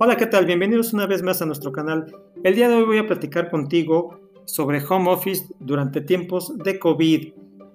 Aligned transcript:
Hola, 0.00 0.16
¿qué 0.16 0.26
tal? 0.26 0.46
Bienvenidos 0.46 0.92
una 0.92 1.06
vez 1.06 1.24
más 1.24 1.42
a 1.42 1.46
nuestro 1.46 1.72
canal. 1.72 2.14
El 2.44 2.54
día 2.54 2.68
de 2.68 2.76
hoy 2.76 2.84
voy 2.84 2.98
a 2.98 3.06
platicar 3.08 3.50
contigo 3.50 4.20
sobre 4.44 4.80
home 4.80 5.10
office 5.10 5.46
durante 5.58 6.00
tiempos 6.00 6.56
de 6.56 6.78
COVID. 6.78 7.32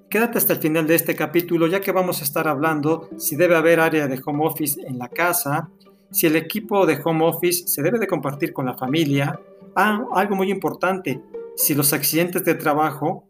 Quédate 0.10 0.38
hasta 0.38 0.54
el 0.54 0.60
final 0.60 0.88
de 0.88 0.96
este 0.96 1.16
capítulo 1.16 1.68
ya 1.68 1.82
que 1.82 1.92
vamos 1.92 2.22
a 2.22 2.24
estar 2.24 2.48
hablando 2.48 3.10
si 3.18 3.36
debe 3.36 3.58
haber 3.58 3.82
área 3.82 4.08
de 4.08 4.22
home 4.26 4.46
office 4.46 4.80
en 4.88 5.00
la 5.00 5.10
casa, 5.10 5.70
si 6.12 6.26
el 6.26 6.38
equipo 6.38 6.86
de 6.86 6.98
home 7.04 7.26
office 7.26 7.68
se 7.68 7.82
debe 7.82 8.00
de 8.00 8.08
compartir 8.08 8.54
con 8.54 8.68
la 8.68 8.78
familia. 8.78 9.38
Ah, 9.76 10.06
algo 10.14 10.38
muy 10.38 10.50
importante, 10.50 11.22
si 11.58 11.76
los 11.76 11.92
accidentes 11.92 12.46
de 12.46 12.56
trabajo 12.56 13.26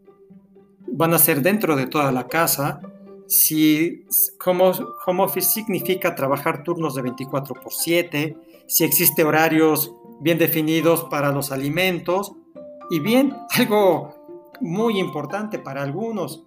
van 0.85 1.15
a 1.15 1.17
ser 1.17 1.41
dentro 1.41 1.75
de 1.75 1.87
toda 1.87 2.11
la 2.11 2.27
casa, 2.27 2.79
si 3.25 4.05
home, 4.45 5.23
office 5.23 5.49
significa 5.49 6.13
trabajar 6.13 6.61
turnos 6.61 6.93
de 6.93 7.01
24 7.01 7.55
por 7.55 7.73
7, 7.73 8.37
si 8.73 8.83
existe 8.83 9.23
horarios 9.23 9.93
bien 10.19 10.39
definidos 10.39 11.03
para 11.03 11.31
los 11.31 11.51
alimentos 11.51 12.33
y 12.89 12.99
bien, 12.99 13.37
algo 13.55 14.15
muy 14.61 14.99
importante 14.99 15.59
para 15.59 15.83
algunos, 15.83 16.43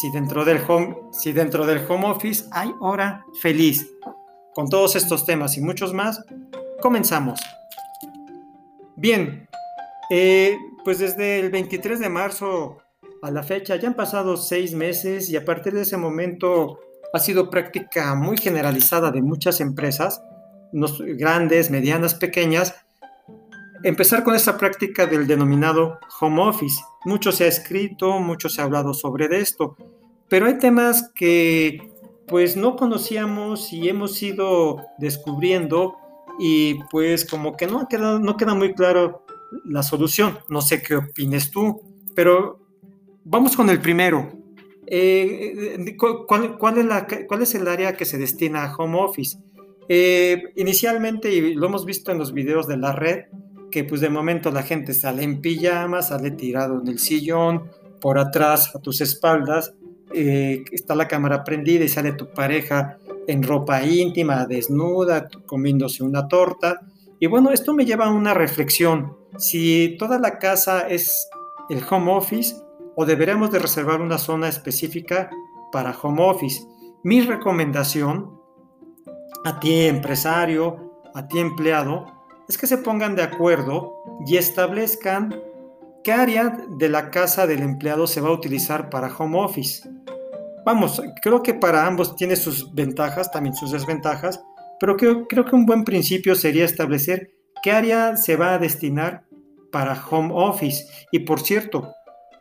si 0.00 0.10
dentro 0.10 0.44
del 0.44 0.60
home, 0.66 0.96
si 1.12 1.30
dentro 1.32 1.64
del 1.66 1.86
home 1.88 2.10
office 2.10 2.46
hay 2.50 2.74
hora 2.80 3.24
feliz. 3.40 3.88
Con 4.52 4.68
todos 4.68 4.96
estos 4.96 5.24
temas 5.24 5.56
y 5.58 5.60
muchos 5.60 5.94
más, 5.94 6.24
comenzamos. 6.82 7.38
Bien, 8.96 9.48
eh, 10.10 10.58
pues 10.84 10.98
desde 10.98 11.38
el 11.38 11.50
23 11.50 12.00
de 12.00 12.08
marzo 12.08 12.78
a 13.22 13.30
la 13.30 13.44
fecha 13.44 13.76
ya 13.76 13.86
han 13.86 13.94
pasado 13.94 14.36
seis 14.36 14.74
meses 14.74 15.30
y 15.30 15.36
a 15.36 15.44
partir 15.44 15.72
de 15.72 15.82
ese 15.82 15.96
momento 15.96 16.80
ha 17.12 17.20
sido 17.20 17.48
práctica 17.48 18.16
muy 18.16 18.38
generalizada 18.38 19.12
de 19.12 19.22
muchas 19.22 19.60
empresas, 19.60 20.20
grandes, 20.72 21.70
medianas, 21.70 22.14
pequeñas, 22.14 22.74
empezar 23.82 24.24
con 24.24 24.34
esta 24.34 24.56
práctica 24.56 25.06
del 25.06 25.26
denominado 25.26 25.98
home 26.20 26.42
office. 26.42 26.80
Mucho 27.04 27.32
se 27.32 27.44
ha 27.44 27.48
escrito, 27.48 28.18
mucho 28.20 28.48
se 28.48 28.60
ha 28.60 28.64
hablado 28.64 28.94
sobre 28.94 29.38
esto, 29.38 29.76
pero 30.28 30.46
hay 30.46 30.58
temas 30.58 31.10
que 31.14 31.90
pues 32.28 32.56
no 32.56 32.76
conocíamos 32.76 33.72
y 33.72 33.88
hemos 33.88 34.22
ido 34.22 34.84
descubriendo 34.98 35.96
y 36.38 36.74
pues 36.90 37.24
como 37.24 37.56
que 37.56 37.66
no, 37.66 37.88
queda, 37.88 38.18
no 38.18 38.36
queda 38.36 38.54
muy 38.54 38.72
claro 38.74 39.24
la 39.64 39.82
solución. 39.82 40.38
No 40.48 40.60
sé 40.60 40.80
qué 40.80 40.96
opines 40.96 41.50
tú, 41.50 41.82
pero 42.14 42.60
Vamos 43.24 43.56
con 43.56 43.68
el 43.70 43.80
primero. 43.80 44.32
Eh, 44.86 45.76
eh, 45.78 45.96
¿cuál, 45.96 46.78
es 46.78 46.84
la, 46.84 47.06
¿Cuál, 47.28 47.42
es 47.42 47.54
el 47.54 47.68
área 47.68 47.96
que 47.96 48.04
se 48.04 48.18
destina 48.18 48.64
a 48.64 48.74
home 48.74 48.98
office? 48.98 49.38
Eh, 49.92 50.52
inicialmente, 50.54 51.34
y 51.34 51.54
lo 51.54 51.66
hemos 51.66 51.84
visto 51.84 52.12
en 52.12 52.18
los 52.18 52.32
videos 52.32 52.68
de 52.68 52.76
la 52.76 52.92
red, 52.92 53.24
que 53.72 53.82
pues 53.82 54.00
de 54.00 54.08
momento 54.08 54.52
la 54.52 54.62
gente 54.62 54.94
sale 54.94 55.24
en 55.24 55.40
pijama, 55.40 56.00
sale 56.00 56.30
tirado 56.30 56.80
en 56.80 56.86
el 56.86 57.00
sillón, 57.00 57.64
por 58.00 58.16
atrás 58.16 58.72
a 58.76 58.78
tus 58.78 59.00
espaldas, 59.00 59.74
está 60.12 60.94
la 60.94 61.08
cámara 61.08 61.42
prendida 61.42 61.84
y 61.84 61.88
sale 61.88 62.12
tu 62.12 62.30
pareja 62.30 62.98
en 63.26 63.42
ropa 63.42 63.82
íntima, 63.84 64.46
desnuda, 64.46 65.28
comiéndose 65.44 66.04
una 66.04 66.28
torta. 66.28 66.82
Y 67.18 67.26
bueno, 67.26 67.50
esto 67.50 67.74
me 67.74 67.84
lleva 67.84 68.06
a 68.06 68.10
una 68.12 68.32
reflexión. 68.32 69.16
Si 69.38 69.96
toda 69.98 70.20
la 70.20 70.38
casa 70.38 70.88
es 70.88 71.28
el 71.68 71.82
home 71.90 72.12
office, 72.12 72.54
o 72.94 73.04
deberemos 73.04 73.50
de 73.50 73.58
reservar 73.58 74.00
una 74.00 74.18
zona 74.18 74.48
específica 74.48 75.30
para 75.72 75.96
home 76.00 76.22
office. 76.22 76.62
Mi 77.02 77.22
recomendación 77.22 78.39
a 79.44 79.60
ti 79.60 79.86
empresario, 79.86 80.92
a 81.14 81.26
ti 81.26 81.38
empleado, 81.38 82.06
es 82.48 82.58
que 82.58 82.66
se 82.66 82.78
pongan 82.78 83.14
de 83.14 83.22
acuerdo 83.22 83.94
y 84.26 84.36
establezcan 84.36 85.40
qué 86.02 86.12
área 86.12 86.58
de 86.68 86.88
la 86.88 87.10
casa 87.10 87.46
del 87.46 87.62
empleado 87.62 88.06
se 88.06 88.20
va 88.20 88.28
a 88.28 88.32
utilizar 88.32 88.90
para 88.90 89.14
home 89.14 89.38
office. 89.40 89.88
Vamos, 90.64 91.00
creo 91.22 91.42
que 91.42 91.54
para 91.54 91.86
ambos 91.86 92.16
tiene 92.16 92.36
sus 92.36 92.74
ventajas, 92.74 93.30
también 93.30 93.54
sus 93.54 93.72
desventajas, 93.72 94.42
pero 94.78 94.96
creo, 94.96 95.26
creo 95.26 95.44
que 95.44 95.56
un 95.56 95.66
buen 95.66 95.84
principio 95.84 96.34
sería 96.34 96.64
establecer 96.64 97.30
qué 97.62 97.70
área 97.72 98.16
se 98.16 98.36
va 98.36 98.54
a 98.54 98.58
destinar 98.58 99.24
para 99.70 100.02
home 100.10 100.32
office. 100.34 100.86
Y 101.12 101.20
por 101.20 101.40
cierto, 101.40 101.94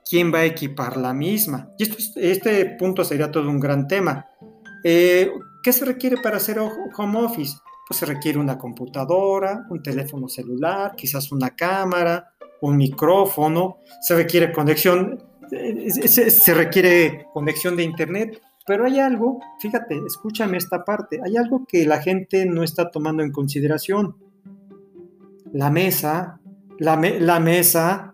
quién 0.10 0.34
va 0.34 0.40
a 0.40 0.46
equipar 0.46 0.98
la 0.98 1.14
misma. 1.14 1.70
Y 1.78 1.88
este 2.16 2.66
punto 2.78 3.04
sería 3.04 3.32
todo 3.32 3.50
un 3.50 3.60
gran 3.60 3.88
tema. 3.88 4.26
Eh, 4.84 5.32
¿Qué 5.64 5.74
se 5.74 5.86
requiere 5.86 6.18
para 6.18 6.38
hacer 6.38 6.60
home 6.60 7.20
office? 7.20 7.58
Pues 7.88 8.00
se 8.00 8.06
requiere 8.06 8.40
una 8.40 8.58
computadora, 8.58 9.66
un 9.70 9.82
teléfono 9.82 10.28
celular, 10.28 10.96
quizás 10.96 11.32
una 11.32 11.56
cámara, 11.56 12.34
un 12.62 12.78
micrófono, 12.78 13.78
se 14.02 14.16
requiere 14.16 14.52
conexión, 14.52 15.24
eh, 15.52 15.90
se, 15.90 16.54
requiere 16.54 17.26
conexión 17.34 17.76
de 17.76 17.84
internet, 17.84 18.42
pero 18.68 18.86
hay 18.86 19.00
algo, 19.00 19.40
fíjate, 19.60 20.00
escúchame 20.06 20.58
esta 20.58 20.86
parte, 20.86 21.20
hay 21.26 21.36
algo 21.38 21.66
que 21.68 21.86
la 21.86 22.00
gente 22.02 22.46
no 22.46 22.64
está 22.64 22.92
tomando 22.92 23.24
en 23.24 23.32
consideración. 23.32 24.16
La 25.52 25.72
mesa, 25.72 26.40
la, 26.78 26.96
la 26.96 27.40
mesa 27.40 28.14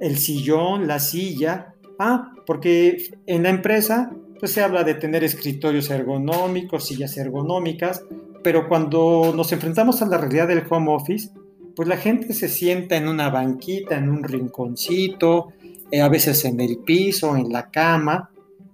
el 0.00 0.18
sillón, 0.18 0.86
la 0.86 1.00
silla. 1.00 1.74
Ah, 1.98 2.32
porque 2.46 3.10
en 3.26 3.44
la 3.44 3.48
empresa 3.48 4.12
pues 4.44 4.52
se 4.52 4.62
habla 4.62 4.84
de 4.84 4.92
tener 4.92 5.24
escritorios 5.24 5.88
ergonómicos, 5.88 6.86
sillas 6.86 7.16
ergonómicas, 7.16 8.04
pero 8.42 8.68
cuando 8.68 9.32
nos 9.34 9.50
enfrentamos 9.52 10.02
a 10.02 10.06
la 10.06 10.18
realidad 10.18 10.48
del 10.48 10.64
home 10.68 10.92
office, 10.92 11.30
pues 11.74 11.88
la 11.88 11.96
gente 11.96 12.34
se 12.34 12.48
sienta 12.48 12.94
en 12.94 13.08
una 13.08 13.30
banquita, 13.30 13.96
en 13.96 14.10
un 14.10 14.22
rinconcito, 14.22 15.54
eh, 15.90 16.02
a 16.02 16.10
veces 16.10 16.44
en 16.44 16.60
el 16.60 16.76
piso, 16.76 17.34
en 17.38 17.50
la 17.54 17.70
cama, 17.70 18.28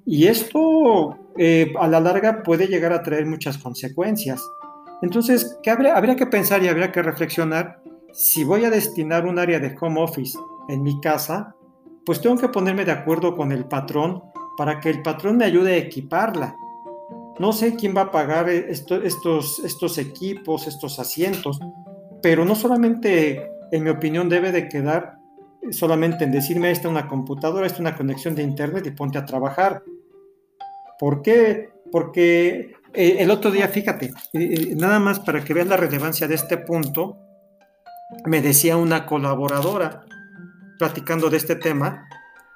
y 0.04 0.26
esto 0.26 1.16
eh, 1.38 1.72
a 1.78 1.86
la 1.86 2.00
larga 2.00 2.42
puede 2.42 2.66
llegar 2.66 2.92
a 2.92 3.04
traer 3.04 3.26
muchas 3.26 3.56
consecuencias. 3.56 4.42
Entonces, 5.02 5.56
¿qué 5.62 5.70
habría, 5.70 5.96
habría 5.96 6.16
que 6.16 6.26
pensar 6.26 6.64
y 6.64 6.66
habría 6.66 6.90
que 6.90 7.00
reflexionar 7.00 7.80
si 8.12 8.42
voy 8.42 8.64
a 8.64 8.70
destinar 8.70 9.24
un 9.24 9.38
área 9.38 9.60
de 9.60 9.76
home 9.80 10.02
office 10.02 10.36
en 10.68 10.82
mi 10.82 11.00
casa, 11.00 11.54
pues 12.04 12.20
tengo 12.20 12.38
que 12.38 12.48
ponerme 12.48 12.84
de 12.84 12.90
acuerdo 12.90 13.36
con 13.36 13.52
el 13.52 13.66
patrón 13.66 14.29
para 14.60 14.78
que 14.78 14.90
el 14.90 15.00
patrón 15.00 15.38
me 15.38 15.46
ayude 15.46 15.72
a 15.72 15.76
equiparla. 15.78 16.54
No 17.38 17.50
sé 17.54 17.76
quién 17.76 17.96
va 17.96 18.02
a 18.02 18.10
pagar 18.10 18.50
estos, 18.50 19.58
estos 19.64 19.96
equipos, 19.96 20.66
estos 20.66 20.98
asientos, 20.98 21.58
pero 22.22 22.44
no 22.44 22.54
solamente, 22.54 23.50
en 23.72 23.82
mi 23.82 23.88
opinión, 23.88 24.28
debe 24.28 24.52
de 24.52 24.68
quedar 24.68 25.16
solamente 25.70 26.24
en 26.24 26.32
decirme, 26.32 26.70
esta 26.70 26.88
es 26.88 26.92
una 26.92 27.08
computadora, 27.08 27.64
esta 27.64 27.76
es 27.76 27.80
una 27.80 27.96
conexión 27.96 28.34
de 28.34 28.42
internet 28.42 28.84
y 28.86 28.90
ponte 28.90 29.16
a 29.16 29.24
trabajar. 29.24 29.82
¿Por 30.98 31.22
qué? 31.22 31.70
Porque 31.90 32.74
eh, 32.92 33.16
el 33.18 33.30
otro 33.30 33.50
día, 33.50 33.66
fíjate, 33.68 34.12
nada 34.76 34.98
más 34.98 35.20
para 35.20 35.42
que 35.42 35.54
veas 35.54 35.68
la 35.68 35.78
relevancia 35.78 36.28
de 36.28 36.34
este 36.34 36.58
punto, 36.58 37.16
me 38.26 38.42
decía 38.42 38.76
una 38.76 39.06
colaboradora, 39.06 40.04
platicando 40.78 41.30
de 41.30 41.38
este 41.38 41.56
tema, 41.56 42.06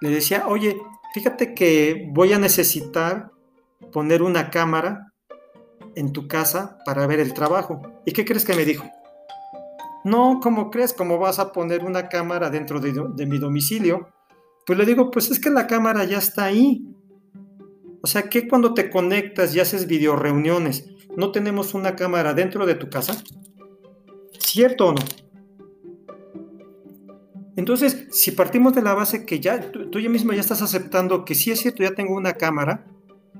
le 0.02 0.10
decía, 0.10 0.48
oye, 0.48 0.76
fíjate 1.14 1.54
que 1.54 2.08
voy 2.10 2.32
a 2.32 2.40
necesitar 2.40 3.30
poner 3.92 4.20
una 4.20 4.50
cámara 4.50 5.12
en 5.94 6.12
tu 6.12 6.26
casa 6.26 6.76
para 6.84 7.06
ver 7.06 7.20
el 7.20 7.32
trabajo. 7.32 7.80
¿Y 8.04 8.12
qué 8.12 8.24
crees 8.24 8.44
que 8.44 8.54
me 8.54 8.64
dijo? 8.64 8.84
No, 10.02 10.40
¿cómo 10.42 10.72
crees? 10.72 10.92
¿Cómo 10.92 11.18
vas 11.18 11.38
a 11.38 11.52
poner 11.52 11.84
una 11.84 12.08
cámara 12.08 12.50
dentro 12.50 12.80
de, 12.80 13.26
mi 13.26 13.38
domicilio? 13.38 14.08
Pues 14.66 14.76
le 14.76 14.84
digo, 14.84 15.12
pues 15.12 15.30
es 15.30 15.38
que 15.38 15.50
la 15.50 15.68
cámara 15.68 16.02
ya 16.04 16.18
está 16.18 16.46
ahí. 16.46 16.84
O 18.02 18.08
sea, 18.08 18.22
que 18.28 18.48
cuando 18.48 18.74
te 18.74 18.90
conectas 18.90 19.54
y 19.54 19.60
haces 19.60 19.86
video 19.86 20.16
reuniones, 20.16 20.90
¿no 21.16 21.30
tenemos 21.30 21.74
una 21.74 21.94
cámara 21.94 22.34
dentro 22.34 22.66
de 22.66 22.74
tu 22.74 22.90
casa? 22.90 23.22
¿Cierto 24.40 24.88
o 24.88 24.92
no? 24.92 25.23
Entonces, 27.56 28.08
si 28.10 28.32
partimos 28.32 28.74
de 28.74 28.82
la 28.82 28.94
base 28.94 29.24
que 29.24 29.40
ya 29.40 29.70
tú, 29.70 30.00
ya 30.00 30.08
mismo 30.08 30.32
ya 30.32 30.40
estás 30.40 30.62
aceptando 30.62 31.24
que 31.24 31.34
sí 31.34 31.50
es 31.50 31.60
cierto, 31.60 31.82
ya 31.82 31.94
tengo 31.94 32.14
una 32.14 32.32
cámara, 32.32 32.84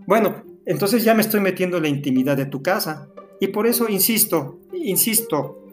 bueno, 0.06 0.42
entonces 0.66 1.04
ya 1.04 1.14
me 1.14 1.22
estoy 1.22 1.40
metiendo 1.40 1.78
en 1.78 1.84
la 1.84 1.88
intimidad 1.88 2.36
de 2.36 2.46
tu 2.46 2.62
casa. 2.62 3.08
Y 3.40 3.48
por 3.48 3.66
eso 3.66 3.88
insisto, 3.88 4.60
insisto, 4.72 5.64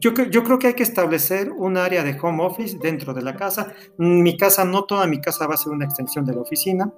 yo, 0.00 0.14
creo 0.14 0.58
que 0.58 0.68
hay 0.68 0.74
que 0.74 0.82
establecer 0.82 1.50
un 1.50 1.76
área 1.76 2.04
de 2.04 2.16
home 2.20 2.44
office 2.44 2.78
dentro 2.80 3.12
de 3.12 3.22
la 3.22 3.36
casa. 3.36 3.74
Mi 3.98 4.36
casa, 4.36 4.64
no 4.64 4.84
toda 4.84 5.06
mi 5.06 5.20
casa 5.20 5.46
va 5.46 5.54
a 5.54 5.56
ser 5.56 5.72
una 5.72 5.84
extensión 5.84 6.24
de 6.24 6.34
la 6.34 6.40
oficina. 6.40 6.92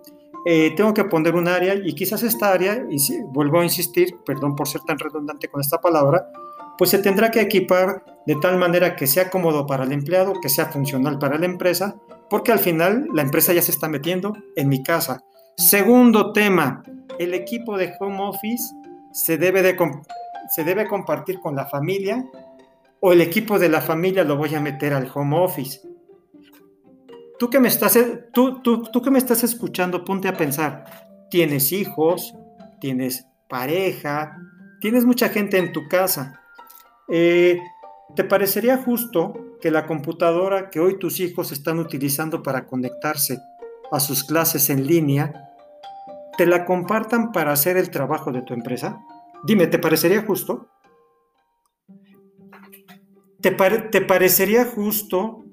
Eh, 0.46 0.74
tengo 0.76 0.92
que 0.92 1.04
poner 1.04 1.34
un 1.34 1.48
área 1.48 1.74
y 1.74 1.94
quizás 1.94 2.22
esta 2.22 2.52
área, 2.52 2.86
y 2.90 2.98
vuelvo 3.32 3.60
a 3.60 3.64
insistir, 3.64 4.16
perdón 4.26 4.54
por 4.54 4.68
ser 4.68 4.82
tan 4.82 4.98
redundante 4.98 5.48
con 5.48 5.62
esta 5.62 5.80
palabra, 5.80 6.30
pues 6.78 6.90
se 6.90 6.98
tendrá 6.98 7.30
que 7.30 7.40
equipar 7.40 8.04
de 8.26 8.36
tal 8.36 8.58
manera 8.58 8.96
que 8.96 9.06
sea 9.06 9.30
cómodo 9.30 9.66
para 9.66 9.84
el 9.84 9.92
empleado, 9.92 10.34
que 10.40 10.48
sea 10.48 10.66
funcional 10.66 11.18
para 11.18 11.38
la 11.38 11.46
empresa, 11.46 11.96
porque 12.30 12.52
al 12.52 12.58
final 12.58 13.06
la 13.12 13.22
empresa 13.22 13.52
ya 13.52 13.62
se 13.62 13.70
está 13.70 13.88
metiendo 13.88 14.32
en 14.56 14.68
mi 14.68 14.82
casa. 14.82 15.20
Segundo 15.56 16.32
tema, 16.32 16.82
el 17.18 17.34
equipo 17.34 17.76
de 17.76 17.92
home 18.00 18.18
office 18.20 18.64
se 19.12 19.38
debe 19.38 19.62
de 19.62 19.76
se 20.54 20.64
debe 20.64 20.86
compartir 20.86 21.40
con 21.40 21.54
la 21.54 21.66
familia 21.66 22.24
o 23.00 23.12
el 23.12 23.20
equipo 23.20 23.58
de 23.58 23.68
la 23.68 23.80
familia 23.80 24.24
lo 24.24 24.36
voy 24.36 24.54
a 24.54 24.60
meter 24.60 24.94
al 24.94 25.10
home 25.14 25.36
office. 25.38 25.80
Tú 27.38 27.50
que 27.50 27.60
me 27.60 27.68
estás, 27.68 27.98
tú, 28.32 28.62
tú, 28.62 29.02
que 29.02 29.10
me 29.10 29.18
estás 29.18 29.44
escuchando, 29.44 30.04
ponte 30.04 30.28
a 30.28 30.36
pensar, 30.36 30.84
tienes 31.28 31.72
hijos, 31.72 32.34
tienes 32.80 33.26
pareja, 33.48 34.38
tienes 34.80 35.04
mucha 35.04 35.28
gente 35.28 35.58
en 35.58 35.72
tu 35.72 35.86
casa. 35.88 36.40
Eh, 37.08 37.60
¿Te 38.14 38.24
parecería 38.24 38.76
justo 38.76 39.32
que 39.60 39.70
la 39.70 39.86
computadora 39.86 40.70
que 40.70 40.78
hoy 40.78 40.98
tus 40.98 41.20
hijos 41.20 41.52
están 41.52 41.78
utilizando 41.78 42.42
para 42.42 42.66
conectarse 42.66 43.38
a 43.90 43.98
sus 43.98 44.24
clases 44.24 44.70
en 44.70 44.86
línea, 44.86 45.50
te 46.36 46.46
la 46.46 46.64
compartan 46.64 47.32
para 47.32 47.52
hacer 47.52 47.76
el 47.76 47.90
trabajo 47.90 48.30
de 48.30 48.42
tu 48.42 48.54
empresa? 48.54 49.00
Dime, 49.42 49.66
¿te 49.66 49.78
parecería 49.78 50.22
justo? 50.22 50.68
¿Te, 53.40 53.52
parecería 53.52 54.64
justo 54.64 55.44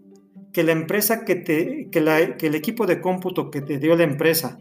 que 0.54 0.64
la 0.64 0.72
empresa 0.72 1.26
que 1.26 1.36
te, 1.36 1.90
que, 1.92 2.00
el 2.00 2.56
equipo 2.56 2.86
de 2.86 3.02
cómputo 3.02 3.52
que 3.52 3.62
te 3.62 3.80
dio 3.80 3.98
la 3.98 4.04
empresa 4.04 4.60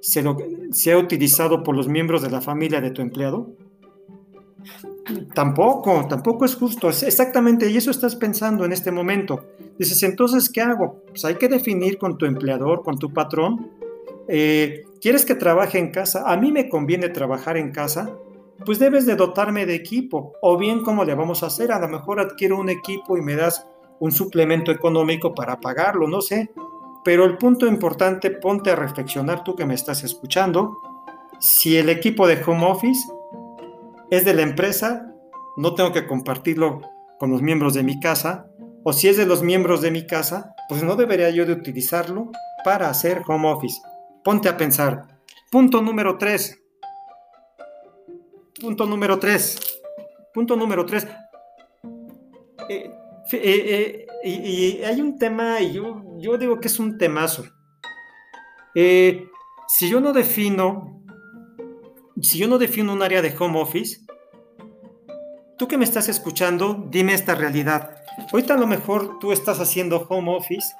se 0.00 0.22
lo, 0.22 0.36
sea 0.70 0.96
utilizado 0.96 1.64
por 1.64 1.74
los 1.74 1.88
miembros 1.88 2.22
de 2.22 2.30
la 2.30 2.40
familia 2.40 2.80
de 2.80 2.92
tu 2.92 3.02
empleado? 3.02 3.56
Tampoco, 5.34 6.06
tampoco 6.08 6.44
es 6.44 6.54
justo. 6.54 6.88
exactamente, 6.88 7.68
y 7.70 7.76
eso 7.76 7.90
estás 7.90 8.16
pensando 8.16 8.64
en 8.64 8.72
este 8.72 8.90
momento. 8.90 9.44
Dices, 9.78 10.02
entonces, 10.02 10.48
¿qué 10.48 10.60
hago? 10.60 11.02
Pues 11.08 11.24
hay 11.24 11.34
que 11.34 11.48
definir 11.48 11.98
con 11.98 12.16
tu 12.16 12.26
empleador, 12.26 12.82
con 12.82 12.98
tu 12.98 13.12
patrón. 13.12 13.70
Eh, 14.28 14.84
¿Quieres 15.00 15.24
que 15.24 15.34
trabaje 15.34 15.78
en 15.78 15.90
casa? 15.90 16.24
A 16.26 16.36
mí 16.36 16.50
me 16.50 16.68
conviene 16.68 17.10
trabajar 17.10 17.56
en 17.56 17.70
casa 17.70 18.16
pues 18.64 18.78
debes 18.78 19.06
de 19.06 19.16
dotarme 19.16 19.66
de 19.66 19.74
equipo. 19.74 20.34
O 20.40 20.56
bien, 20.56 20.82
¿cómo 20.82 21.04
le 21.04 21.14
vamos 21.14 21.42
a 21.42 21.46
hacer? 21.46 21.72
A 21.72 21.78
lo 21.78 21.88
mejor 21.88 22.20
adquiero 22.20 22.58
un 22.58 22.68
equipo 22.68 23.16
y 23.16 23.22
me 23.22 23.34
das 23.34 23.66
un 24.00 24.12
suplemento 24.12 24.70
económico 24.70 25.34
para 25.34 25.60
pagarlo, 25.60 26.06
no 26.08 26.20
sé. 26.20 26.50
Pero 27.04 27.24
el 27.24 27.36
punto 27.36 27.66
importante, 27.66 28.30
ponte 28.30 28.70
a 28.70 28.76
reflexionar 28.76 29.44
tú 29.44 29.54
que 29.54 29.66
me 29.66 29.74
estás 29.74 30.04
escuchando. 30.04 30.78
Si 31.38 31.76
el 31.76 31.90
equipo 31.90 32.26
de 32.26 32.40
home 32.44 32.64
office 32.64 33.06
es 34.16 34.24
de 34.24 34.34
la 34.34 34.42
empresa, 34.42 35.12
no 35.56 35.74
tengo 35.74 35.92
que 35.92 36.06
compartirlo 36.06 36.80
con 37.18 37.30
los 37.30 37.42
miembros 37.42 37.74
de 37.74 37.82
mi 37.82 38.00
casa. 38.00 38.46
O 38.82 38.92
si 38.92 39.08
es 39.08 39.16
de 39.16 39.26
los 39.26 39.42
miembros 39.42 39.80
de 39.80 39.90
mi 39.90 40.06
casa, 40.06 40.54
pues 40.68 40.82
no 40.82 40.96
debería 40.96 41.30
yo 41.30 41.46
de 41.46 41.52
utilizarlo 41.52 42.30
para 42.64 42.90
hacer 42.90 43.22
home 43.26 43.50
office. 43.50 43.80
Ponte 44.22 44.48
a 44.48 44.56
pensar. 44.56 45.06
Punto 45.50 45.80
número 45.80 46.18
3 46.18 46.64
Punto 48.60 48.86
número 48.86 49.18
tres. 49.18 49.80
Punto 50.32 50.56
número 50.56 50.86
tres. 50.86 51.06
Eh, 52.68 52.90
eh, 53.32 53.36
eh, 53.42 54.06
y, 54.24 54.82
hay 54.82 55.00
un 55.00 55.18
tema, 55.18 55.60
y 55.60 55.72
yo, 55.74 56.02
yo 56.18 56.38
digo 56.38 56.60
que 56.60 56.68
es 56.68 56.78
un 56.78 56.96
temazo. 56.96 57.44
si 58.74 59.90
yo 59.90 60.00
no 60.00 60.12
defino, 60.12 61.02
si 62.22 62.38
yo 62.38 62.48
no 62.48 62.58
defino 62.58 62.92
un 62.92 63.02
área 63.02 63.22
de 63.22 63.34
home 63.36 63.60
office, 63.60 64.03
tú 65.56 65.68
que 65.68 65.78
me 65.78 65.84
estás 65.84 66.08
escuchando, 66.08 66.86
dime 66.90 67.14
esta 67.14 67.34
realidad. 67.34 67.90
Ahorita 68.32 68.54
a 68.54 68.58
lo 68.58 68.66
mejor 68.66 69.18
tú 69.18 69.32
estás 69.32 69.60
haciendo 69.60 70.06
home 70.08 70.36
office 70.36 70.74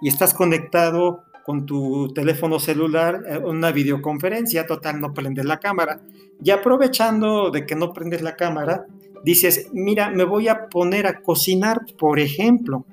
y 0.00 0.08
estás 0.08 0.34
conectado 0.34 1.24
con 1.44 1.66
tu 1.66 2.12
teléfono 2.12 2.58
celular 2.58 3.22
eh, 3.26 3.38
una 3.38 3.72
videoconferencia, 3.72 4.66
total, 4.66 5.00
no 5.00 5.12
prendes 5.12 5.44
la 5.44 5.58
cámara. 5.58 6.00
Y 6.42 6.50
aprovechando 6.50 7.50
de 7.50 7.66
que 7.66 7.74
no 7.74 7.92
prendes 7.92 8.22
la 8.22 8.36
cámara, 8.36 8.86
dices, 9.24 9.68
mira, 9.72 10.10
me 10.10 10.24
voy 10.24 10.48
a 10.48 10.68
poner 10.68 11.06
a 11.06 11.20
cocinar, 11.22 11.80
por 11.98 12.18
ejemplo, 12.18 12.86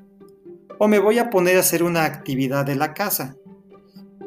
o 0.79 0.87
me 0.87 0.99
voy 0.99 1.19
a 1.19 1.29
poner 1.29 1.57
a 1.57 1.61
hacer 1.61 1.83
una 1.83 2.05
actividad 2.05 2.65
de 2.65 2.75
la 2.75 2.93
casa. 2.93 3.35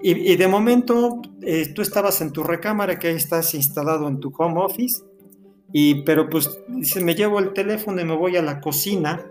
Y, 0.03 0.37
de 0.37 0.49
momento 0.49 1.21
eh, 1.43 1.75
tú 1.75 1.83
estabas 1.83 2.23
en 2.23 2.33
tu 2.33 2.43
recámara, 2.43 2.99
que 2.99 3.09
ahí 3.09 3.17
estás 3.17 3.53
instalado 3.55 4.09
en 4.09 4.19
tu 4.19 4.33
home 4.37 4.59
office, 4.63 5.03
y, 5.73 6.03
pero 6.03 6.29
pues 6.29 6.61
dices, 6.69 7.03
me 7.03 7.15
llevo 7.15 7.39
el 7.39 7.53
teléfono 7.53 8.01
y 8.01 8.05
me 8.05 8.17
voy 8.17 8.37
a 8.37 8.43
la 8.43 8.61
cocina 8.61 9.25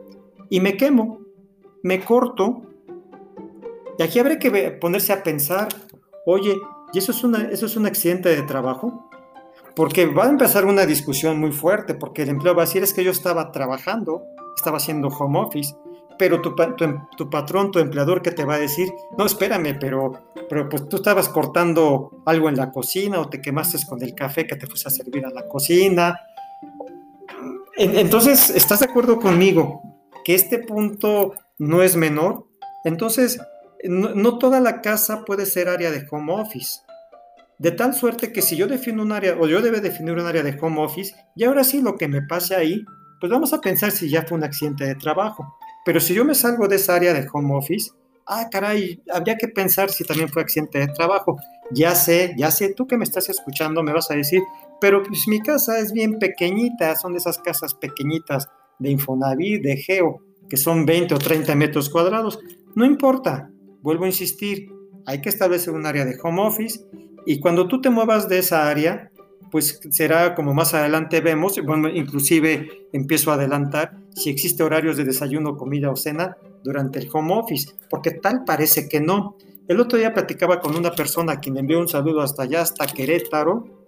y 0.50 0.60
me 0.60 0.78
quemo, 0.78 1.20
me 1.84 2.04
corto 2.04 2.64
y 4.00 4.04
aquí 4.04 4.18
habría 4.18 4.40
que 4.40 4.50
ponerse 4.80 5.12
a 5.12 5.24
pensar, 5.24 5.68
oye, 6.26 6.58
¿y 6.94 6.98
eso 6.98 7.12
es, 7.12 7.22
una, 7.26 7.50
eso 7.50 7.66
es 7.66 7.76
un 7.76 7.86
accidente 7.86 8.30
de 8.30 8.44
trabajo? 8.44 9.10
Porque 9.76 10.06
va 10.06 10.24
a 10.24 10.30
empezar 10.30 10.66
una 10.66 10.86
discusión 10.86 11.38
muy 11.38 11.52
fuerte, 11.52 11.96
porque 11.96 12.22
el 12.22 12.30
empleo 12.30 12.56
va 12.56 12.64
a 12.64 12.66
decir, 12.66 12.82
es 12.82 12.94
que 12.94 13.04
yo 13.04 13.12
estaba 13.12 13.52
trabajando, 13.52 14.24
estaba 14.56 14.78
haciendo 14.78 15.10
home 15.10 15.40
office, 15.40 15.76
pero 16.18 16.42
tu, 16.42 16.56
tu, 17.18 17.30
patrón, 17.30 17.72
tu 17.72 17.80
empleador, 17.80 18.22
que 18.22 18.32
te 18.32 18.46
va 18.46 18.56
a 18.56 18.60
decir, 18.60 18.90
no, 19.18 19.26
espérame, 19.26 19.78
pero, 19.78 20.14
pero 20.50 20.70
pues 20.70 20.88
tú 20.88 20.96
estabas 20.96 21.28
cortando 21.28 22.24
algo 22.26 22.48
en 22.48 22.56
la 22.56 22.72
cocina 22.72 23.20
o 23.20 23.28
te 23.28 23.42
quemaste 23.42 23.86
con 23.86 24.02
el 24.02 24.16
café 24.16 24.48
que 24.48 24.56
te 24.56 24.66
fuiste 24.66 24.88
a 24.88 24.92
servir 24.92 25.26
a 25.26 25.30
la 25.30 25.46
cocina. 25.46 26.18
Entonces, 27.82 28.50
¿estás 28.50 28.82
de 28.82 28.88
acuerdo 28.88 29.20
conmigo 29.20 29.82
que 30.26 30.36
este 30.36 30.60
punto 30.60 31.34
no 31.58 31.82
es 31.82 31.96
menor? 31.96 32.46
Entonces, 32.84 33.40
no, 33.86 34.38
toda 34.38 34.60
la 34.60 34.82
casa 34.82 35.24
puede 35.24 35.46
ser 35.46 35.70
área 35.70 35.90
de 35.90 36.06
home 36.12 36.34
office. 36.34 36.82
De 37.58 37.72
tal 37.72 37.94
suerte 37.94 38.34
que 38.34 38.42
si 38.42 38.58
yo 38.58 38.68
defino 38.68 39.02
un 39.02 39.14
área, 39.14 39.38
o 39.40 39.48
yo 39.48 39.62
debe 39.62 39.80
definir 39.80 40.16
un 40.16 40.26
área 40.26 40.44
de 40.44 40.58
home 40.60 40.82
office, 40.82 41.16
y 41.38 41.46
ahora 41.46 41.64
sí 41.64 41.82
lo 41.82 41.96
que 41.96 42.10
me 42.10 42.22
pase 42.22 42.54
ahí, 42.54 42.84
pues 43.22 43.32
vamos 43.32 43.54
a 43.54 43.62
pensar 43.62 43.92
si 43.92 44.10
ya 44.10 44.24
fue 44.24 44.38
un 44.38 44.44
accidente 44.44 44.86
de 44.86 44.96
trabajo. 44.96 45.58
Pero 45.86 46.02
si 46.02 46.14
yo 46.14 46.26
me 46.26 46.36
salgo 46.36 46.68
de 46.68 46.76
esa 46.76 46.96
área 46.96 47.14
de 47.14 47.26
home 47.32 47.56
office, 47.56 47.92
ah, 48.28 48.50
caray, 48.52 49.02
habría 49.10 49.38
que 49.38 49.48
pensar 49.48 49.90
si 49.90 50.04
también 50.04 50.28
fue 50.28 50.42
accidente 50.42 50.80
de 50.80 50.88
trabajo. 50.88 51.38
Ya 51.72 51.96
sé, 51.96 52.34
ya 52.38 52.52
sé, 52.52 52.74
tú 52.74 52.88
que 52.88 52.98
me 52.98 53.06
estás 53.06 53.30
escuchando 53.30 53.84
me 53.84 53.94
vas 53.94 54.12
a 54.12 54.16
decir, 54.16 54.42
pero 54.82 55.04
pues 55.04 55.28
mi 55.28 55.42
casa 55.42 55.80
es 55.80 55.92
bien 55.92 56.20
pequeñita, 56.20 56.96
son 56.96 57.14
de 57.14 57.20
esas 57.20 57.40
casas 57.40 57.74
pequeñitas 57.76 58.48
de 58.80 58.92
Infonavit, 58.92 59.62
de 59.62 59.78
Geo, 59.78 60.24
que 60.50 60.58
son 60.58 60.86
20 60.86 61.14
o 61.16 61.18
30 61.18 61.56
metros 61.56 61.90
cuadrados. 61.90 62.40
No 62.76 62.86
importa, 62.86 63.52
vuelvo 63.82 64.06
a 64.06 64.08
insistir, 64.08 64.72
hay 65.06 65.22
que 65.22 65.30
establecer 65.30 65.74
un 65.74 65.86
área 65.86 66.06
de 66.06 66.18
home 66.22 66.42
office 66.42 66.82
y 67.26 67.40
cuando 67.40 67.68
tú 67.68 67.82
te 67.82 67.90
muevas 67.90 68.30
de 68.30 68.40
esa 68.40 68.70
área, 68.70 69.12
pues 69.52 69.80
será 69.92 70.36
como 70.36 70.54
más 70.54 70.74
adelante 70.74 71.22
vemos, 71.22 71.60
bueno, 71.66 71.90
inclusive 71.90 72.88
empiezo 72.94 73.32
a 73.32 73.36
adelantar 73.36 73.98
si 74.16 74.30
existe 74.30 74.64
horarios 74.64 74.98
de 74.98 75.06
desayuno, 75.06 75.58
comida 75.58 75.90
o 75.90 75.96
cena 75.96 76.38
durante 76.64 77.00
el 77.00 77.10
home 77.12 77.34
office, 77.34 77.74
porque 77.90 78.12
tal 78.12 78.44
parece 78.46 78.88
que 78.90 79.00
no. 79.00 79.38
El 79.68 79.80
otro 79.80 79.98
día 79.98 80.14
platicaba 80.14 80.60
con 80.60 80.76
una 80.76 80.92
persona 80.92 81.34
a 81.34 81.40
quien 81.40 81.58
envió 81.58 81.80
un 81.80 81.88
saludo 81.88 82.22
hasta 82.22 82.44
allá, 82.44 82.62
hasta 82.62 82.88
Querétaro, 82.88 83.79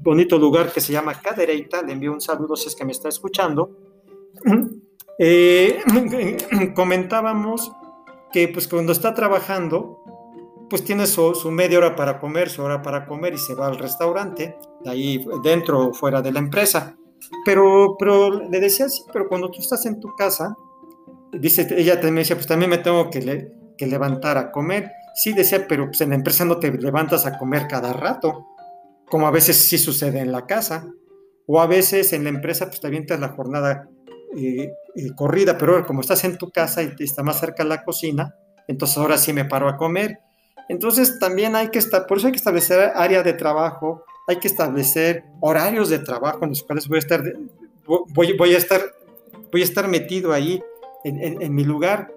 bonito 0.00 0.38
lugar 0.38 0.72
que 0.72 0.80
se 0.80 0.92
llama 0.92 1.20
Cadereyta, 1.20 1.82
le 1.82 1.92
envío 1.92 2.12
un 2.12 2.20
saludo 2.20 2.56
si 2.56 2.68
es 2.68 2.74
que 2.74 2.84
me 2.84 2.92
está 2.92 3.08
escuchando. 3.08 3.70
Eh, 5.22 5.78
comentábamos 6.74 7.70
que 8.32 8.48
pues 8.48 8.66
cuando 8.66 8.92
está 8.92 9.12
trabajando, 9.12 9.98
pues 10.70 10.84
tiene 10.84 11.06
su, 11.06 11.34
media 11.50 11.78
hora 11.78 11.96
para 11.96 12.18
comer, 12.18 12.48
su 12.48 12.62
hora 12.62 12.80
para 12.80 13.04
comer 13.06 13.34
y 13.34 13.38
se 13.38 13.54
va 13.54 13.66
al 13.66 13.76
restaurante, 13.76 14.56
ahí 14.86 15.22
dentro 15.42 15.88
o 15.88 15.92
fuera 15.92 16.22
de 16.22 16.32
la 16.32 16.38
empresa. 16.38 16.96
Pero, 17.44 17.96
pero 17.98 18.48
le 18.48 18.60
decía, 18.60 18.88
sí, 18.88 19.02
pero 19.12 19.28
cuando 19.28 19.50
tú 19.50 19.60
estás 19.60 19.84
en 19.84 20.00
tu 20.00 20.14
casa, 20.16 20.56
dice, 21.32 21.66
ella 21.76 21.96
también 21.96 22.16
decía, 22.16 22.36
pues 22.36 22.46
también 22.46 22.70
me 22.70 22.78
tengo 22.78 23.10
que, 23.10 23.50
que 23.76 23.86
levantar 23.86 24.38
a 24.38 24.50
comer. 24.50 24.90
Sí, 25.14 25.32
decía, 25.32 25.66
pero 25.68 25.86
pues 25.86 26.00
en 26.00 26.10
la 26.10 26.14
empresa 26.14 26.44
no 26.44 26.58
te 26.58 26.72
levantas 26.72 27.26
a 27.26 27.36
comer 27.36 27.66
cada 27.68 27.92
rato, 27.92 28.46
como 29.10 29.26
a 29.26 29.30
veces 29.30 29.56
sí 29.56 29.76
sucede 29.76 30.20
en 30.20 30.32
la 30.32 30.46
casa. 30.46 30.88
O 31.46 31.60
a 31.60 31.66
veces 31.66 32.12
en 32.12 32.22
la 32.24 32.30
empresa 32.30 32.66
pues 32.66 32.80
te 32.80 32.86
avientas 32.86 33.18
la 33.18 33.30
jornada 33.30 33.88
eh, 34.36 34.72
eh, 34.94 35.10
corrida, 35.16 35.58
pero 35.58 35.84
como 35.84 36.00
estás 36.00 36.22
en 36.24 36.38
tu 36.38 36.50
casa 36.50 36.82
y 36.82 36.94
está 37.00 37.24
más 37.24 37.40
cerca 37.40 37.64
la 37.64 37.82
cocina, 37.82 38.36
entonces 38.68 38.96
ahora 38.98 39.18
sí 39.18 39.32
me 39.32 39.44
paro 39.44 39.68
a 39.68 39.76
comer. 39.76 40.20
Entonces 40.68 41.18
también 41.18 41.56
hay 41.56 41.70
que 41.70 41.80
estar, 41.80 42.06
por 42.06 42.18
eso 42.18 42.28
hay 42.28 42.32
que 42.32 42.38
establecer 42.38 42.92
área 42.94 43.24
de 43.24 43.32
trabajo, 43.32 44.04
hay 44.28 44.36
que 44.36 44.46
establecer 44.46 45.24
horarios 45.40 45.88
de 45.88 45.98
trabajo 45.98 46.44
en 46.44 46.50
los 46.50 46.62
cuales 46.62 46.86
voy 46.86 46.96
a 46.96 47.00
estar, 47.00 47.24
voy, 47.84 48.36
voy 48.36 48.54
a 48.54 48.58
estar, 48.58 48.80
voy 49.50 49.62
a 49.62 49.64
estar 49.64 49.88
metido 49.88 50.32
ahí 50.32 50.62
en, 51.02 51.52
mi 51.52 51.64
lugar 51.64 52.12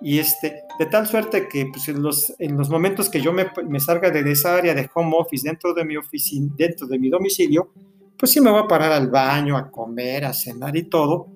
y 0.00 0.18
este, 0.18 0.62
de 0.78 0.86
tal 0.86 1.06
suerte 1.06 1.48
que 1.48 1.66
pues, 1.66 1.88
en, 1.88 2.02
los, 2.02 2.34
en 2.38 2.56
los 2.56 2.70
momentos 2.70 3.08
que 3.08 3.20
yo 3.20 3.32
me, 3.32 3.46
me, 3.66 3.80
salga 3.80 4.10
de 4.10 4.30
esa 4.30 4.56
área 4.56 4.74
de 4.74 4.88
home 4.94 5.16
office 5.18 5.46
dentro 5.46 5.74
de 5.74 5.84
mi 5.84 5.96
oficina, 5.96 6.52
dentro 6.56 6.86
de 6.86 6.98
mi 6.98 7.08
domicilio, 7.08 7.70
pues 8.16 8.32
sí 8.32 8.40
me 8.40 8.50
voy 8.50 8.62
a 8.62 8.68
parar 8.68 8.92
al 8.92 9.08
baño, 9.08 9.56
a 9.56 9.70
comer, 9.70 10.24
a 10.24 10.32
cenar 10.32 10.76
y 10.76 10.84
todo, 10.84 11.28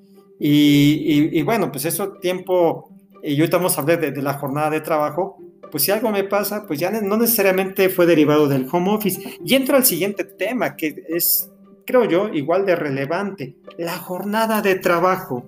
y, 0.45 1.41
bueno, 1.43 1.71
pues 1.71 1.85
eso 1.85 2.15
tiempo, 2.15 2.91
y 3.23 3.39
ahorita 3.39 3.59
vamos 3.59 3.79
a 3.79 3.81
hablar 3.81 4.01
de, 4.01 4.23
la 4.23 4.35
jornada 4.35 4.71
de 4.71 4.81
trabajo, 4.81 5.39
pues 5.71 5.85
si 5.85 5.93
algo 5.93 6.11
me 6.11 6.25
pasa, 6.25 6.67
pues 6.67 6.81
ya 6.81 6.91
no 6.91 7.17
necesariamente 7.17 7.89
fue 7.89 8.07
derivado 8.07 8.49
del 8.49 8.67
home 8.71 8.91
office. 8.91 9.39
Y 9.45 9.55
entro 9.55 9.77
al 9.77 9.85
siguiente 9.85 10.25
tema, 10.25 10.75
que 10.75 11.05
es, 11.09 11.49
creo 11.87 12.07
yo 12.07 12.29
igual 12.29 12.67
de 12.67 12.75
relevante, 12.75 13.57
la 13.79 13.97
jornada 13.99 14.61
de 14.63 14.75
trabajo. 14.75 15.47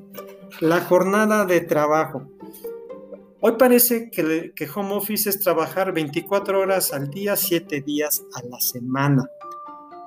La 0.61 0.81
jornada 0.81 1.45
de 1.45 1.61
trabajo. 1.63 2.29
Hoy 3.47 3.57
parece 3.59 4.09
que, 4.09 4.55
que 4.57 4.67
home 4.75 4.95
office 4.95 5.29
es 5.29 5.39
trabajar 5.39 5.93
24 5.93 6.61
horas 6.61 6.95
al 6.95 7.11
día, 7.11 7.37
7 7.37 7.83
días 7.83 8.25
a 8.33 8.43
la 8.43 8.59
semana. 8.59 9.29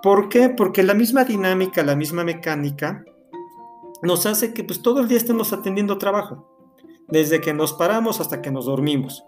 ¿Por 0.01 0.27
qué? 0.27 0.49
Porque 0.49 0.81
la 0.81 0.95
misma 0.95 1.23
dinámica, 1.23 1.83
la 1.83 1.95
misma 1.95 2.23
mecánica 2.23 3.05
nos 4.01 4.25
hace 4.25 4.55
que 4.55 4.63
pues 4.63 4.81
todo 4.81 5.01
el 5.01 5.07
día 5.07 5.19
estemos 5.19 5.53
atendiendo 5.53 5.99
trabajo, 5.99 6.49
desde 7.09 7.39
que 7.39 7.53
nos 7.53 7.73
paramos 7.73 8.19
hasta 8.19 8.41
que 8.41 8.49
nos 8.49 8.65
dormimos. 8.65 9.23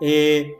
Eh, 0.00 0.54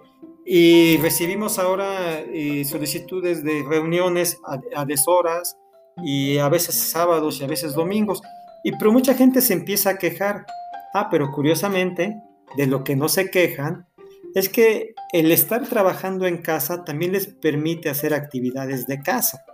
y 0.45 0.99
recibimos 0.99 1.59
ahora 1.59 2.21
eh, 2.21 2.63
solicitudes 2.67 3.43
de 3.43 3.65
reuniones 3.67 4.39
a, 4.45 4.61
a, 4.83 4.85
deshoras 4.85 5.57
y 6.05 6.37
a 6.37 6.51
veces 6.51 6.75
sábados 6.75 7.41
y 7.41 7.45
a 7.45 7.49
veces 7.49 7.73
domingos. 7.73 8.21
Y 8.65 8.73
pero 8.73 8.93
mucha 8.93 9.15
gente 9.15 9.41
se 9.41 9.55
empieza 9.55 9.89
a 9.89 9.97
quejar. 9.97 10.45
Ah, 10.93 11.09
pero 11.11 11.33
curiosamente, 11.33 12.21
de 12.57 12.67
lo 12.67 12.85
que 12.85 12.97
no 12.97 13.09
se 13.09 13.31
quejan 13.31 13.87
es 14.35 14.49
que 14.49 14.95
el 15.13 15.33
estar 15.33 15.67
trabajando 15.67 16.27
en 16.27 16.39
casa 16.39 16.85
también 16.85 17.13
les 17.13 17.27
permite 17.27 17.89
hacer 17.89 18.13
actividades 18.13 18.87
de 18.87 19.01
casa. 19.01 19.45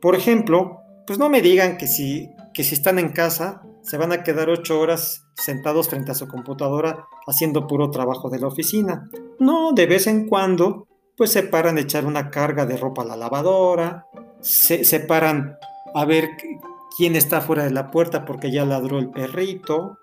Por 0.00 0.14
ejemplo, 0.14 0.80
pues 1.06 1.18
no 1.18 1.28
me 1.28 1.42
digan 1.42 1.76
que 1.76 1.86
si, 1.86 2.30
que 2.54 2.64
si 2.64 2.74
están 2.74 2.98
en 2.98 3.10
casa 3.10 3.62
se 3.82 3.96
van 3.96 4.12
a 4.12 4.24
quedar 4.24 4.48
ocho 4.48 4.80
horas 4.80 5.26
sentados 5.34 5.88
frente 5.88 6.10
a 6.10 6.14
su 6.14 6.26
computadora 6.26 7.06
haciendo 7.26 7.66
puro 7.66 7.90
trabajo 7.90 8.30
de 8.30 8.40
la 8.40 8.48
oficina. 8.48 9.08
No, 9.38 9.72
de 9.72 9.86
vez 9.86 10.06
en 10.06 10.26
cuando, 10.26 10.88
pues 11.16 11.30
se 11.30 11.44
paran 11.44 11.76
a 11.76 11.82
echar 11.82 12.04
una 12.04 12.30
carga 12.30 12.66
de 12.66 12.76
ropa 12.76 13.02
a 13.02 13.06
la 13.06 13.16
lavadora, 13.16 14.06
se, 14.40 14.84
se 14.84 15.00
paran 15.00 15.56
a 15.94 16.04
ver 16.04 16.30
quién 16.96 17.14
está 17.14 17.40
fuera 17.40 17.64
de 17.64 17.70
la 17.70 17.90
puerta 17.90 18.24
porque 18.24 18.50
ya 18.50 18.64
ladró 18.64 18.98
el 18.98 19.10
perrito. 19.10 19.98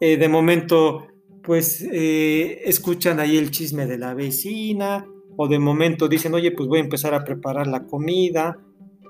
Eh, 0.00 0.16
de 0.16 0.28
momento 0.28 1.08
pues 1.48 1.80
eh, 1.80 2.60
escuchan 2.66 3.20
ahí 3.20 3.38
el 3.38 3.50
chisme 3.50 3.86
de 3.86 3.96
la 3.96 4.12
vecina 4.12 5.06
o 5.36 5.48
de 5.48 5.58
momento 5.58 6.06
dicen, 6.06 6.34
oye, 6.34 6.52
pues 6.52 6.68
voy 6.68 6.78
a 6.78 6.82
empezar 6.82 7.14
a 7.14 7.24
preparar 7.24 7.66
la 7.66 7.86
comida 7.86 8.58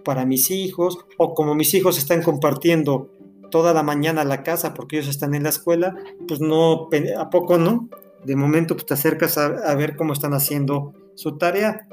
para 0.05 0.25
mis 0.25 0.53
hijos 0.53 0.99
o 1.17 1.35
como 1.35 1.57
mis 1.57 1.75
hijos 1.75 1.99
están 1.99 2.23
compartiendo 2.23 3.11
toda 3.51 3.75
la 3.75 3.83
mañana 3.83 4.23
la 4.23 4.45
casa 4.45 4.73
porque 4.73 4.99
ellos 4.99 5.09
están 5.09 5.35
en 5.35 5.43
la 5.43 5.49
escuela, 5.49 5.97
pues 6.29 6.41
no, 6.41 6.89
¿a 7.19 7.29
poco 7.29 7.59
no? 7.59 7.89
De 8.25 8.37
momento 8.37 8.77
pues 8.77 8.87
te 8.87 8.95
acercas 8.95 9.37
a, 9.37 9.75
ver 9.75 9.97
cómo 9.97 10.13
están 10.13 10.33
haciendo 10.33 10.95
su 11.17 11.39
tarea. 11.39 11.89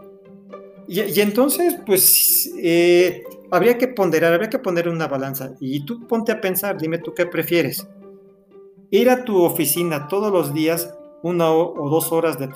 Y, 0.88 1.20
entonces, 1.22 1.78
pues 1.84 2.54
eh, 2.62 3.24
habría 3.50 3.80
que 3.80 3.88
ponderar, 3.88 4.34
habría 4.34 4.52
que 4.52 4.60
poner 4.60 4.90
una 4.90 5.08
balanza. 5.08 5.56
Y 5.60 5.84
tú 5.86 6.06
ponte 6.06 6.32
a 6.32 6.40
pensar, 6.40 6.78
dime 6.78 7.00
tú 7.00 7.16
qué 7.16 7.26
prefieres 7.26 7.88
ir 8.92 9.10
a 9.10 9.24
tu 9.24 9.44
oficina 9.44 10.08
todos 10.08 10.32
los 10.32 10.54
días, 10.54 10.94
una 11.24 11.52
o 11.52 11.90
dos 11.90 12.12
horas 12.12 12.38
de, 12.38 12.48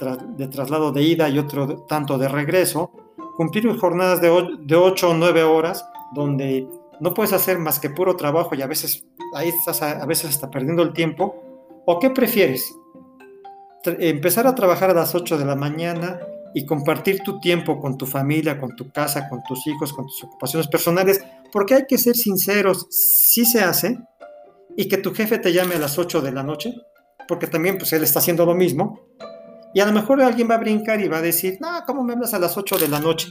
traslado 0.47 0.91
de 0.91 1.01
ida 1.01 1.29
y 1.29 1.39
otro 1.39 1.85
tanto 1.87 2.17
de 2.17 2.27
regreso, 2.27 2.91
cumplir 3.35 3.67
jornadas 3.77 4.21
de, 4.21 4.57
de 4.61 4.75
8 4.75 5.09
o 5.09 5.13
9 5.13 5.43
horas, 5.43 5.85
donde 6.13 6.67
no 6.99 7.13
puedes 7.13 7.33
hacer 7.33 7.57
más 7.57 7.79
que 7.79 7.89
puro 7.89 8.15
trabajo 8.15 8.55
y 8.55 8.61
a 8.61 8.67
veces 8.67 9.05
ahí 9.33 9.49
estás 9.49 9.81
a, 9.81 10.05
veces 10.05 10.31
hasta 10.31 10.49
perdiendo 10.49 10.83
el 10.83 10.93
tiempo, 10.93 11.35
¿o 11.85 11.99
qué 11.99 12.09
prefieres? 12.09 12.75
empezar 13.85 14.45
a 14.45 14.55
trabajar 14.55 14.89
a 14.89 14.93
las 14.93 15.15
8 15.15 15.37
de 15.37 15.45
la 15.45 15.55
mañana 15.55 16.19
y 16.53 16.65
compartir 16.65 17.21
tu 17.21 17.39
tiempo 17.39 17.79
con 17.79 17.97
tu 17.97 18.05
familia, 18.05 18.59
con 18.59 18.75
tu 18.75 18.91
casa, 18.91 19.29
con 19.29 19.41
tus 19.43 19.65
hijos, 19.67 19.93
con 19.93 20.05
tus 20.05 20.23
ocupaciones 20.25 20.67
personales, 20.67 21.23
porque 21.51 21.75
hay 21.75 21.85
que 21.87 21.97
ser 21.97 22.17
sinceros, 22.17 22.87
sí 22.89 23.45
se 23.45 23.61
hace, 23.61 23.97
y 24.79 24.87
que 24.87 24.95
tu 24.95 25.13
jefe 25.13 25.39
te 25.39 25.51
llame 25.51 25.75
a 25.75 25.77
las 25.77 25.99
8 25.99 26.21
de 26.21 26.31
la 26.31 26.41
noche, 26.41 26.73
porque 27.27 27.47
también 27.47 27.77
pues 27.77 27.91
él 27.91 28.01
está 28.01 28.19
haciendo 28.19 28.45
lo 28.45 28.55
mismo, 28.55 29.01
y 29.73 29.81
a 29.81 29.85
lo 29.85 29.91
mejor 29.91 30.21
alguien 30.21 30.49
va 30.49 30.55
a 30.55 30.59
brincar 30.59 31.01
y 31.01 31.09
va 31.09 31.17
a 31.17 31.21
decir, 31.21 31.57
no, 31.59 31.67
¿cómo 31.85 32.01
me 32.01 32.13
hablas 32.13 32.33
a 32.33 32.39
las 32.39 32.57
8 32.57 32.77
de 32.77 32.87
la 32.87 33.01
noche? 33.01 33.27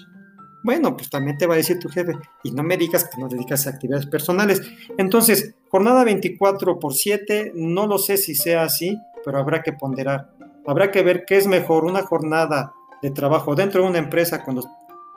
Bueno, 0.62 0.94
pues 0.94 1.08
también 1.08 1.38
te 1.38 1.46
va 1.46 1.54
a 1.54 1.56
decir 1.56 1.78
tu 1.78 1.88
jefe, 1.88 2.12
y 2.44 2.50
no 2.50 2.62
me 2.62 2.76
digas 2.76 3.04
que 3.04 3.18
no 3.18 3.28
dedicas 3.28 3.66
a 3.66 3.70
actividades 3.70 4.04
personales. 4.04 4.60
Entonces, 4.98 5.54
jornada 5.70 6.04
24 6.04 6.78
por 6.78 6.92
7, 6.92 7.52
no 7.54 7.86
lo 7.86 7.96
sé 7.96 8.18
si 8.18 8.34
sea 8.34 8.64
así, 8.64 9.00
pero 9.24 9.38
habrá 9.38 9.62
que 9.62 9.72
ponderar. 9.72 10.28
Habrá 10.66 10.90
que 10.90 11.02
ver 11.02 11.24
qué 11.26 11.38
es 11.38 11.46
mejor, 11.46 11.86
una 11.86 12.02
jornada 12.02 12.74
de 13.00 13.10
trabajo 13.10 13.54
dentro 13.54 13.82
de 13.82 13.88
una 13.88 13.98
empresa 13.98 14.44
con 14.44 14.56
los 14.56 14.68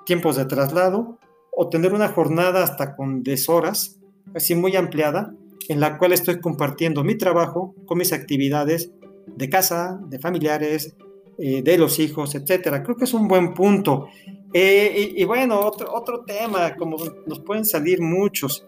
tiempos 0.06 0.38
de 0.38 0.46
traslado, 0.46 1.20
o 1.52 1.68
tener 1.68 1.94
una 1.94 2.08
jornada 2.08 2.64
hasta 2.64 2.96
con 2.96 3.22
deshoras, 3.22 4.00
así 4.34 4.56
muy 4.56 4.78
ampliada, 4.78 5.34
en 5.70 5.80
la 5.80 5.98
cual 5.98 6.14
estoy 6.14 6.40
compartiendo 6.40 7.04
mi 7.04 7.16
trabajo 7.16 7.76
con 7.86 7.98
mis 7.98 8.14
actividades 8.14 8.92
de 9.28 9.50
casa, 9.50 10.00
de 10.08 10.20
familiares, 10.20 10.96
eh, 11.38 11.62
de 11.62 11.78
los 11.78 12.00
hijos, 12.00 12.36
etcétera. 12.36 12.84
Creo 12.84 12.96
que 12.96 13.06
es 13.06 13.14
un 13.14 13.28
buen 13.28 13.54
punto. 13.54 14.08
Eh, 14.54 15.14
y, 15.16 15.24
bueno, 15.24 15.60
otro, 15.60 15.94
otro 15.94 16.24
tema, 16.26 16.76
como 16.76 16.98
nos 17.26 17.40
pueden 17.40 17.66
salir 17.66 18.02
muchos. 18.02 18.68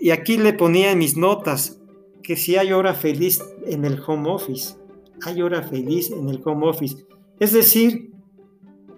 Y 0.00 0.10
aquí 0.10 0.38
le 0.38 0.54
ponía 0.54 0.92
en 0.92 0.98
mis 0.98 1.16
notas 1.16 1.78
que 2.22 2.36
si 2.36 2.56
hay 2.56 2.72
hora 2.72 2.94
feliz 2.94 3.42
en 3.66 3.84
el 3.84 4.00
home 4.06 4.30
office, 4.30 4.76
hay 5.24 5.42
hora 5.42 5.62
feliz 5.62 6.10
en 6.10 6.28
el 6.28 6.40
home 6.44 6.68
office. 6.68 6.96
Es 7.38 7.52
decir, 7.52 8.12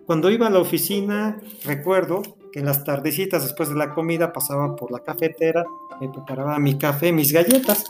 cuando 0.06 0.30
iba 0.30 0.46
a 0.46 0.50
la 0.50 0.58
oficina, 0.58 1.40
recuerdo 1.64 2.22
que 2.52 2.60
en 2.60 2.66
las 2.66 2.84
tardecitas 2.84 3.42
después 3.42 3.68
de 3.68 3.76
la 3.76 3.94
comida 3.94 4.32
pasaba 4.32 4.74
por 4.76 4.90
la 4.90 5.00
cafetera, 5.00 5.64
me 6.00 6.08
preparaba 6.08 6.58
mi 6.58 6.78
café, 6.78 7.12
mis 7.12 7.32
galletas. 7.32 7.84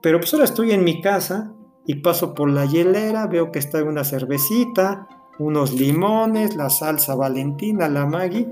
Pero 0.00 0.18
pues 0.18 0.32
ahora 0.32 0.44
estoy 0.44 0.72
en 0.72 0.84
mi 0.84 1.00
casa 1.00 1.52
y 1.86 1.96
paso 1.96 2.34
por 2.34 2.50
la 2.50 2.64
hielera, 2.64 3.26
veo 3.26 3.52
que 3.52 3.58
está 3.58 3.82
una 3.82 4.04
cervecita, 4.04 5.08
unos 5.38 5.72
limones, 5.72 6.54
la 6.56 6.70
salsa 6.70 7.14
valentina, 7.14 7.88
la 7.88 8.06
Maggi. 8.06 8.46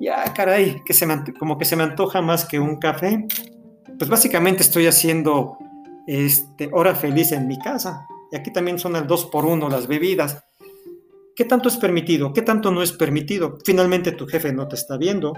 Ya, 0.00 0.24
caray, 0.32 0.82
que 0.84 0.94
se 0.94 1.06
como 1.38 1.58
que 1.58 1.64
se 1.64 1.76
me 1.76 1.82
antoja 1.82 2.22
más 2.22 2.46
que 2.46 2.58
un 2.58 2.76
café. 2.76 3.26
Pues 3.98 4.08
básicamente 4.08 4.62
estoy 4.62 4.86
haciendo 4.86 5.58
este, 6.06 6.70
hora 6.72 6.94
feliz 6.94 7.32
en 7.32 7.46
mi 7.46 7.58
casa. 7.58 8.06
Y 8.32 8.36
aquí 8.36 8.52
también 8.52 8.78
son 8.78 8.96
al 8.96 9.06
2 9.06 9.26
por 9.26 9.44
1 9.44 9.68
las 9.68 9.86
bebidas. 9.86 10.42
¿Qué 11.40 11.46
tanto 11.46 11.70
es 11.70 11.78
permitido? 11.78 12.34
¿Qué 12.34 12.42
tanto 12.42 12.70
no 12.70 12.82
es 12.82 12.92
permitido? 12.92 13.56
Finalmente 13.64 14.12
tu 14.12 14.26
jefe 14.26 14.52
no 14.52 14.68
te 14.68 14.74
está 14.74 14.98
viendo. 14.98 15.32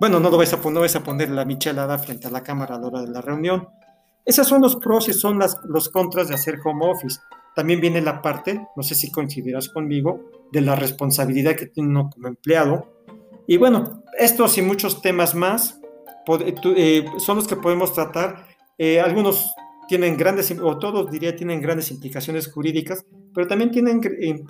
Bueno, 0.00 0.18
no, 0.18 0.30
lo 0.30 0.38
vais 0.38 0.54
a, 0.54 0.56
no 0.56 0.82
a 0.82 1.04
poner 1.04 1.28
la 1.28 1.44
michelada 1.44 1.98
frente 1.98 2.28
a 2.28 2.30
la 2.30 2.42
cámara 2.42 2.76
a 2.76 2.78
la 2.78 2.86
hora 2.86 3.02
de 3.02 3.08
la 3.08 3.20
reunión. 3.20 3.68
Esos 4.24 4.48
son 4.48 4.62
los 4.62 4.76
pros 4.76 5.10
y 5.10 5.12
son 5.12 5.38
las, 5.38 5.58
los 5.64 5.90
contras 5.90 6.28
de 6.28 6.34
hacer 6.34 6.58
home 6.64 6.90
office. 6.90 7.20
También 7.54 7.82
viene 7.82 8.00
la 8.00 8.22
parte, 8.22 8.66
no 8.74 8.82
sé 8.82 8.94
si 8.94 9.12
coincidirás 9.12 9.68
conmigo, 9.68 10.30
de 10.50 10.62
la 10.62 10.76
responsabilidad 10.76 11.56
que 11.56 11.66
tiene 11.66 11.90
uno 11.90 12.08
como 12.08 12.28
empleado. 12.28 12.86
Y 13.46 13.58
bueno, 13.58 14.02
estos 14.18 14.56
y 14.56 14.62
muchos 14.62 15.02
temas 15.02 15.34
más 15.34 15.78
eh, 16.74 17.04
son 17.18 17.36
los 17.36 17.46
que 17.46 17.56
podemos 17.56 17.92
tratar. 17.92 18.46
Eh, 18.78 18.98
algunos 18.98 19.52
tienen 19.88 20.16
grandes, 20.16 20.50
o 20.58 20.78
todos 20.78 21.10
diría, 21.10 21.36
tienen 21.36 21.60
grandes 21.60 21.90
implicaciones 21.90 22.50
jurídicas, 22.50 23.04
pero 23.34 23.46
también 23.46 23.70
tienen 23.70 24.00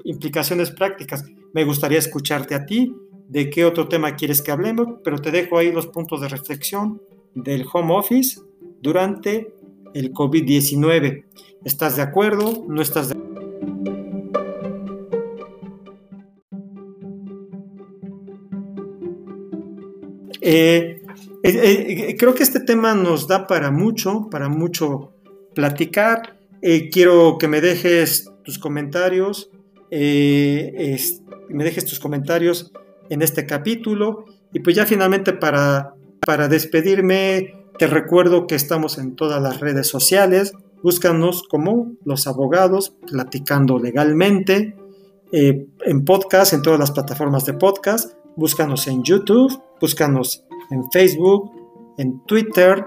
implicaciones 0.04 0.70
prácticas. 0.70 1.24
Me 1.52 1.64
gustaría 1.64 1.98
escucharte 1.98 2.54
a 2.54 2.66
ti, 2.66 2.94
de 3.28 3.48
qué 3.48 3.64
otro 3.64 3.88
tema 3.88 4.14
quieres 4.16 4.42
que 4.42 4.50
hablemos, 4.50 5.00
pero 5.02 5.18
te 5.18 5.30
dejo 5.30 5.58
ahí 5.58 5.72
los 5.72 5.86
puntos 5.86 6.20
de 6.20 6.28
reflexión 6.28 7.00
del 7.34 7.64
home 7.72 7.94
office 7.94 8.40
durante 8.82 9.54
el 9.94 10.12
COVID-19. 10.12 11.24
¿Estás 11.64 11.96
de 11.96 12.02
acuerdo? 12.02 12.64
¿No 12.68 12.82
estás 12.82 13.08
de 13.08 13.14
acuerdo? 13.14 13.32
Eh, 20.44 21.00
eh, 21.44 21.50
eh, 22.08 22.16
creo 22.18 22.34
que 22.34 22.42
este 22.42 22.58
tema 22.58 22.94
nos 22.94 23.28
da 23.28 23.46
para 23.46 23.70
mucho, 23.70 24.28
para 24.28 24.48
mucho 24.48 25.12
platicar. 25.54 26.36
quiero 26.92 27.38
que 27.38 27.48
me 27.48 27.60
dejes 27.60 28.31
tus 28.42 28.58
comentarios, 28.58 29.50
me 29.90 31.64
dejes 31.64 31.84
tus 31.84 32.00
comentarios 32.00 32.72
en 33.08 33.22
este 33.22 33.46
capítulo. 33.46 34.24
Y 34.52 34.60
pues 34.60 34.76
ya 34.76 34.86
finalmente 34.86 35.32
para, 35.32 35.94
para 36.24 36.48
despedirme, 36.48 37.66
te 37.78 37.86
recuerdo 37.86 38.46
que 38.46 38.54
estamos 38.54 38.98
en 38.98 39.16
todas 39.16 39.42
las 39.42 39.60
redes 39.60 39.88
sociales. 39.88 40.52
Búscanos 40.82 41.44
como 41.48 41.92
los 42.04 42.26
abogados 42.26 42.94
platicando 43.06 43.78
legalmente 43.78 44.76
eh, 45.30 45.66
en 45.84 46.04
podcast, 46.04 46.52
en 46.52 46.62
todas 46.62 46.78
las 46.78 46.90
plataformas 46.90 47.44
de 47.46 47.54
podcast. 47.54 48.14
Búscanos 48.36 48.86
en 48.88 49.02
YouTube, 49.02 49.52
búscanos 49.80 50.44
en 50.70 50.90
Facebook, 50.90 51.50
en 51.98 52.24
Twitter 52.26 52.84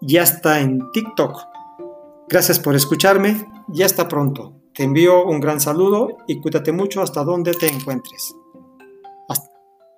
y 0.00 0.16
hasta 0.18 0.60
en 0.60 0.80
TikTok. 0.92 1.38
Gracias 2.28 2.60
por 2.60 2.76
escucharme 2.76 3.46
y 3.72 3.82
hasta 3.82 4.06
pronto. 4.06 4.59
Te 4.74 4.84
envío 4.84 5.24
un 5.24 5.40
gran 5.40 5.60
saludo 5.60 6.18
y 6.26 6.40
cuídate 6.40 6.72
mucho 6.72 7.02
hasta 7.02 7.24
donde 7.24 7.52
te 7.52 7.68
encuentres. 7.68 8.34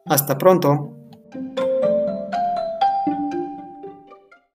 Hasta 0.06 0.36
pronto. 0.36 1.01